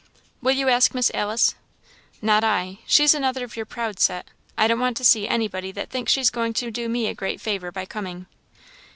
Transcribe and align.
"Will 0.41 0.53
you 0.53 0.67
ask 0.67 0.95
Miss 0.95 1.11
Alice?" 1.13 1.53
"Not 2.23 2.43
I; 2.43 2.79
she's 2.87 3.13
another 3.13 3.43
of 3.43 3.55
your 3.55 3.67
proud 3.67 3.99
set. 3.99 4.29
I 4.57 4.65
don't 4.65 4.79
want 4.79 4.97
to 4.97 5.03
see 5.05 5.27
anybody 5.27 5.71
that 5.73 5.91
thinks 5.91 6.11
she's 6.11 6.31
going 6.31 6.53
to 6.53 6.71
do 6.71 6.89
me 6.89 7.05
a 7.05 7.13
great 7.13 7.39
favour 7.39 7.71
by 7.71 7.85
coming." 7.85 8.25